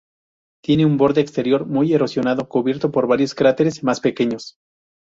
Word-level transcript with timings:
Tiene 0.63 0.83
un 0.87 0.97
borde 0.97 1.21
exterior 1.21 1.67
muy 1.67 1.93
erosionado 1.93 2.49
cubierto 2.49 2.89
por 2.91 3.05
varios 3.05 3.35
cráteres 3.35 3.83
más 3.83 3.99
pequeños. 4.01 4.55